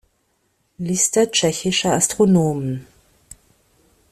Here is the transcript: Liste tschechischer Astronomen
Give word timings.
Liste 0.79 1.29
tschechischer 1.31 1.93
Astronomen 1.95 2.87